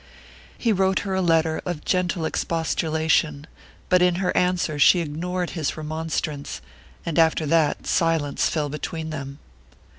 He 0.57 0.73
wrote 0.73 1.01
her 1.01 1.13
a 1.13 1.21
letter 1.21 1.61
of 1.63 1.85
gentle 1.85 2.25
expostulation, 2.25 3.45
but 3.87 4.01
in 4.01 4.15
her 4.15 4.35
answer 4.35 4.79
she 4.79 4.99
ignored 4.99 5.51
his 5.51 5.77
remonstrance; 5.77 6.59
and 7.05 7.19
after 7.19 7.45
that 7.45 7.85
silence 7.85 8.49
fell 8.49 8.67
between 8.69 9.11
them. 9.11 9.37